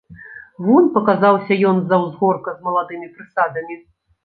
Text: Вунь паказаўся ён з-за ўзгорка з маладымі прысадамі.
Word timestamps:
Вунь 0.67 0.89
паказаўся 0.95 1.53
ён 1.73 1.83
з-за 1.83 2.01
ўзгорка 2.05 2.57
з 2.57 2.71
маладымі 2.71 3.13
прысадамі. 3.21 3.81